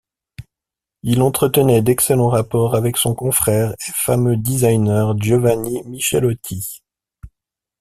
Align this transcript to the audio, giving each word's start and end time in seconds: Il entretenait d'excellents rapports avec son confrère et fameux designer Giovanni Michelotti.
Il 1.03 1.21
entretenait 1.21 1.83
d'excellents 1.83 2.29
rapports 2.29 2.73
avec 2.73 2.97
son 2.97 3.13
confrère 3.13 3.73
et 3.73 3.91
fameux 3.93 4.35
designer 4.35 5.15
Giovanni 5.19 5.83
Michelotti. 5.85 6.81